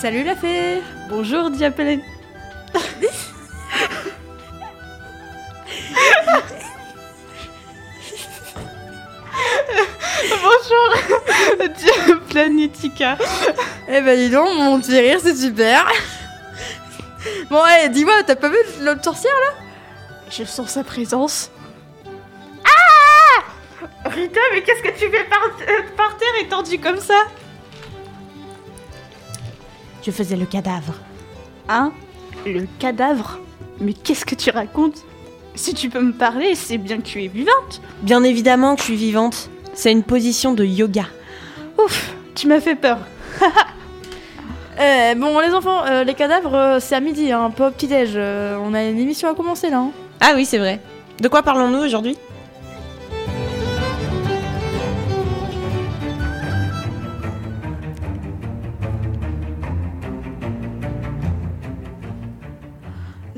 [0.00, 1.98] Salut la fée Bonjour Diapelin.
[10.42, 13.18] Bonjour Diaplanetica.
[13.88, 15.90] Eh ben dis donc, mon petit rire, c'est super
[17.50, 19.54] Bon, allez, dis-moi, t'as pas vu l'autre sorcière là?
[20.30, 21.50] Je sens sa présence.
[22.64, 23.42] Ah
[24.10, 27.20] Rita, mais qu'est-ce que tu fais par, euh, par terre étendu comme ça?
[30.08, 30.94] Je faisais le cadavre.
[31.68, 31.92] Hein
[32.46, 33.40] Le cadavre
[33.78, 35.04] Mais qu'est-ce que tu racontes?
[35.54, 37.82] Si tu peux me parler, c'est bien que tu es vivante.
[38.00, 39.50] Bien évidemment que je suis vivante.
[39.74, 41.04] C'est une position de yoga.
[41.78, 42.98] Ouf, tu m'as fait peur.
[44.80, 48.12] Eh, bon, les enfants, euh, les cadavres, euh, c'est à midi, hein, pas au petit-déj.
[48.14, 49.78] euh, on a une émission à commencer là.
[49.78, 49.90] hein.
[50.20, 50.80] Ah oui, c'est vrai.
[51.20, 52.16] De quoi parlons-nous aujourd'hui?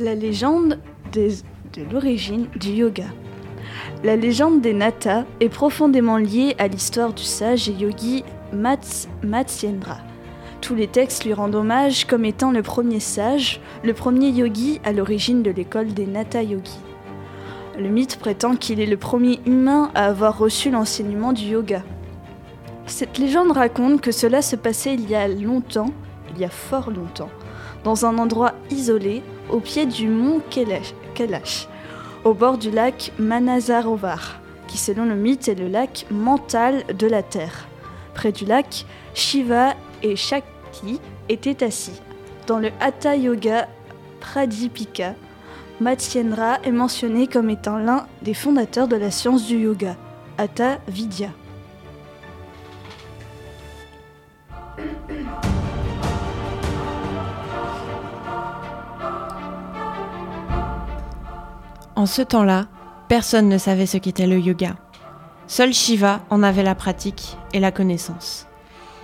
[0.00, 0.78] La légende
[1.12, 3.04] de l'origine du yoga.
[4.02, 9.98] La légende des Nata est profondément liée à l'histoire du sage et yogi Mats, Matsyendra.
[10.62, 14.92] Tous les textes lui rendent hommage comme étant le premier sage, le premier yogi à
[14.92, 16.80] l'origine de l'école des Nata Yogis.
[17.78, 21.82] Le mythe prétend qu'il est le premier humain à avoir reçu l'enseignement du yoga.
[22.86, 25.90] Cette légende raconte que cela se passait il y a longtemps,
[26.34, 27.30] il y a fort longtemps,
[27.84, 31.68] dans un endroit isolé au pied du mont Kailash,
[32.24, 37.22] au bord du lac Manasarovar, qui selon le mythe est le lac mental de la
[37.22, 37.66] Terre.
[38.14, 42.00] Près du lac, Shiva et Shakti étaient assis.
[42.46, 43.68] Dans le Hatha Yoga
[44.20, 45.14] Pradipika,
[45.80, 49.96] Matsyendra est mentionné comme étant l'un des fondateurs de la science du yoga,
[50.36, 51.30] Hatha Vidya.
[62.00, 62.64] En ce temps-là,
[63.08, 64.76] personne ne savait ce qu'était le yoga.
[65.46, 68.46] Seul Shiva en avait la pratique et la connaissance.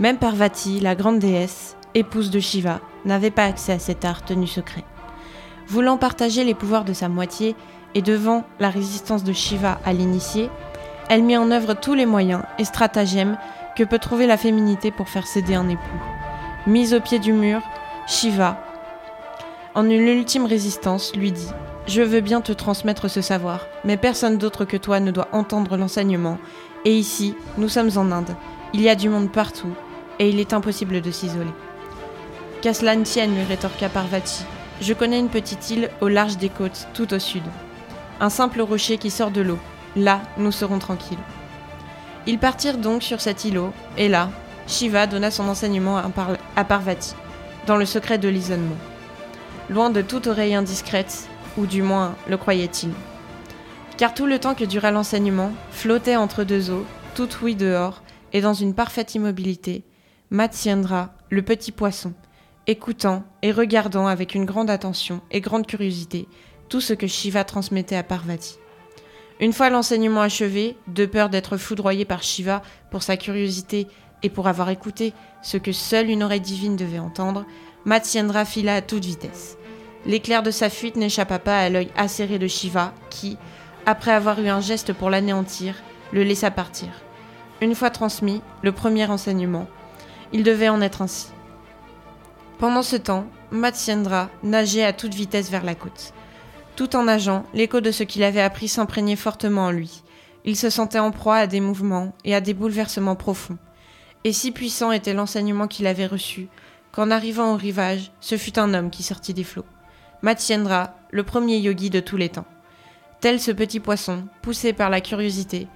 [0.00, 4.46] Même Parvati, la grande déesse, épouse de Shiva, n'avait pas accès à cet art tenu
[4.46, 4.82] secret.
[5.68, 7.54] Voulant partager les pouvoirs de sa moitié
[7.94, 10.48] et devant la résistance de Shiva à l'initié,
[11.10, 13.36] elle mit en œuvre tous les moyens et stratagèmes
[13.76, 16.02] que peut trouver la féminité pour faire céder un époux.
[16.66, 17.60] Mise au pied du mur,
[18.06, 18.58] Shiva,
[19.74, 21.50] en une ultime résistance, lui dit
[21.86, 25.76] je veux bien te transmettre ce savoir, mais personne d'autre que toi ne doit entendre
[25.76, 26.38] l'enseignement.
[26.84, 28.34] Et ici, nous sommes en Inde.
[28.72, 29.72] Il y a du monde partout,
[30.18, 31.50] et il est impossible de s'isoler.
[32.62, 34.44] Qu'à cela ne tienne, lui rétorqua Parvati.
[34.80, 37.42] Je connais une petite île au large des côtes, tout au sud.
[38.20, 39.58] Un simple rocher qui sort de l'eau.
[39.94, 41.18] Là, nous serons tranquilles.
[42.26, 44.30] Ils partirent donc sur cet îlot, et là,
[44.66, 47.14] Shiva donna son enseignement à Par- à Parvati,
[47.66, 48.76] dans le secret de l'isolement.
[49.70, 52.90] Loin de toute oreille indiscrète, ou du moins le croyait-il.
[53.96, 56.84] Car tout le temps que dura l'enseignement, flottait entre deux eaux,
[57.14, 58.02] tout ouïe dehors,
[58.32, 59.84] et dans une parfaite immobilité,
[60.30, 62.12] Matsyendra, le petit poisson,
[62.66, 66.28] écoutant et regardant avec une grande attention et grande curiosité
[66.68, 68.58] tout ce que Shiva transmettait à Parvati.
[69.38, 73.86] Une fois l'enseignement achevé, de peur d'être foudroyé par Shiva pour sa curiosité
[74.22, 75.12] et pour avoir écouté
[75.42, 77.44] ce que seule une oreille divine devait entendre,
[77.84, 79.58] Matsyendra fila à toute vitesse.
[80.06, 83.36] L'éclair de sa fuite n'échappa pas à l'œil acéré de Shiva, qui,
[83.86, 85.74] après avoir eu un geste pour l'anéantir,
[86.12, 86.88] le laissa partir.
[87.60, 89.66] Une fois transmis, le premier enseignement,
[90.32, 91.28] il devait en être ainsi.
[92.58, 96.12] Pendant ce temps, Matsyendra nageait à toute vitesse vers la côte.
[96.76, 100.02] Tout en nageant, l'écho de ce qu'il avait appris s'imprégnait fortement en lui.
[100.44, 103.58] Il se sentait en proie à des mouvements et à des bouleversements profonds.
[104.24, 106.48] Et si puissant était l'enseignement qu'il avait reçu,
[106.92, 109.64] qu'en arrivant au rivage, ce fut un homme qui sortit des flots.
[110.22, 112.46] Matsyendra, le premier yogi de tous les temps.
[113.20, 115.68] Tel ce petit poisson, poussé par la curiosité.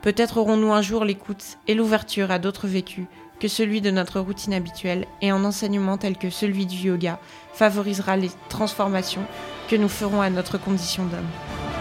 [0.00, 3.06] Peut-être aurons-nous un jour l'écoute et l'ouverture à d'autres vécus
[3.40, 7.18] que celui de notre routine habituelle et un enseignement tel que celui du yoga
[7.52, 9.24] favorisera les transformations
[9.68, 11.73] que nous ferons à notre condition d'homme.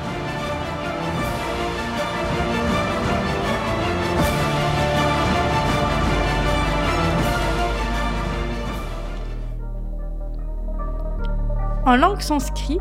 [11.85, 12.79] En langue sanskrit,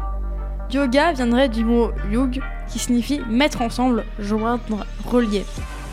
[0.70, 5.44] yoga viendrait du mot yug qui signifie mettre ensemble, joindre, relier.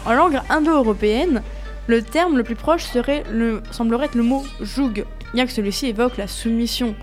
[0.05, 1.41] En langue indo-européenne,
[1.87, 5.87] le terme le plus proche serait le, semblerait être le mot jug, bien que celui-ci
[5.87, 6.93] évoque la soumission.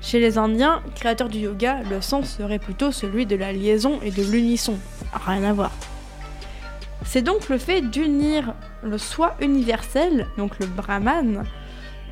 [0.00, 4.12] Chez les Indiens, créateurs du yoga, le sens serait plutôt celui de la liaison et
[4.12, 4.78] de l'unisson.
[5.26, 5.72] Rien à voir.
[7.04, 8.54] C'est donc le fait d'unir
[8.84, 11.42] le soi universel, donc le Brahman,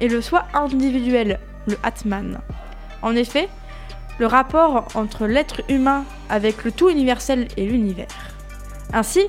[0.01, 2.41] et le soi individuel, le Atman.
[3.05, 3.51] En effet,
[4.19, 8.09] le rapport entre l'être humain avec le tout universel et l'univers.
[8.95, 9.29] Ainsi,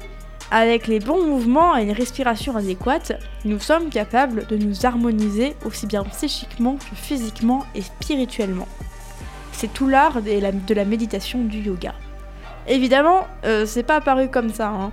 [0.50, 3.12] avec les bons mouvements et une respiration adéquate,
[3.44, 8.68] nous sommes capables de nous harmoniser aussi bien psychiquement que physiquement et spirituellement.
[9.52, 11.96] C'est tout l'art de la méditation du yoga.
[12.68, 14.92] Évidemment, euh, c'est pas apparu comme ça, hein,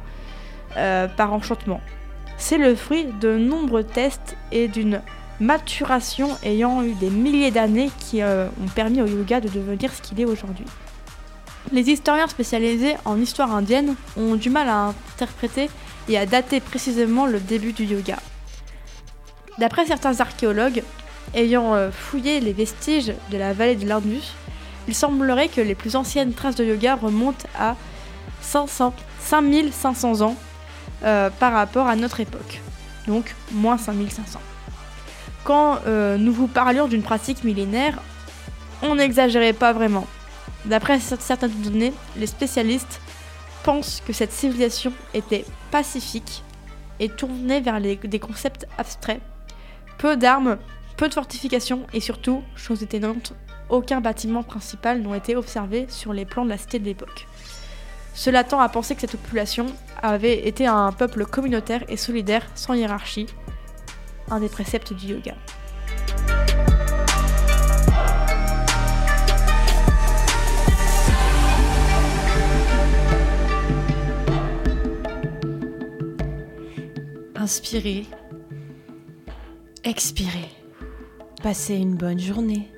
[0.77, 1.81] euh, par enchantement.
[2.37, 5.03] C'est le fruit de nombreux tests et d'une
[5.43, 10.01] maturation ayant eu des milliers d'années qui euh, ont permis au yoga de devenir ce
[10.01, 10.65] qu'il est aujourd'hui.
[11.73, 15.69] Les historiens spécialisés en histoire indienne ont du mal à interpréter
[16.09, 18.19] et à dater précisément le début du yoga.
[19.59, 20.83] D'après certains archéologues
[21.35, 24.35] ayant euh, fouillé les vestiges de la vallée de l'Indus,
[24.87, 27.75] il semblerait que les plus anciennes traces de yoga remontent à
[28.43, 30.37] 500, 5500 ans
[31.05, 32.61] euh, par rapport à notre époque,
[33.09, 34.41] donc moins 5500.
[35.45, 38.01] Quand euh, nous vous parlions d'une pratique millénaire,
[38.83, 40.07] on n'exagérait pas vraiment.
[40.65, 43.01] D'après certaines données, les spécialistes
[43.65, 46.43] pensent que cette civilisation était pacifique
[47.01, 49.21] et tournée vers des concepts abstraits.
[49.99, 50.59] Peu d'armes,
[50.97, 53.35] peu de fortifications et surtout, chose étonnante,
[53.69, 57.27] aucun bâtiment principal n'a été observé sur les plans de la cité de l'époque.
[58.15, 59.67] Cela tend à penser que cette population
[60.03, 63.27] avait été un peuple communautaire et solidaire sans hiérarchie,
[64.33, 65.35] un des préceptes du yoga.
[77.35, 78.07] Inspirez.
[79.85, 80.49] Expirez.
[81.43, 82.71] Passez une bonne journée.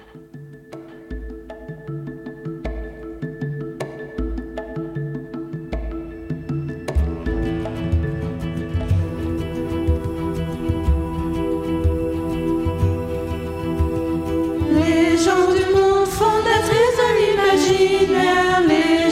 [17.67, 19.04] imaginaire